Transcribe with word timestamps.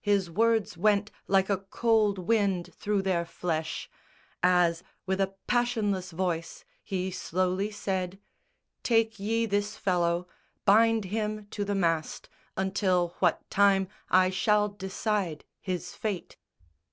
His 0.00 0.28
words 0.28 0.76
went 0.76 1.12
like 1.28 1.48
a 1.48 1.58
cold 1.58 2.18
wind 2.18 2.74
through 2.74 3.02
their 3.02 3.24
flesh 3.24 3.88
As 4.42 4.82
with 5.06 5.20
a 5.20 5.34
passionless 5.46 6.10
voice 6.10 6.64
he 6.82 7.12
slowly 7.12 7.70
said, 7.70 8.18
"Take 8.82 9.20
ye 9.20 9.46
this 9.46 9.76
fellow: 9.76 10.26
bind 10.64 11.04
him 11.04 11.46
to 11.52 11.64
the 11.64 11.76
mast 11.76 12.28
Until 12.56 13.14
what 13.20 13.48
time 13.48 13.86
I 14.08 14.28
shall 14.28 14.68
decide 14.70 15.44
his 15.60 15.94
fate." 15.94 16.36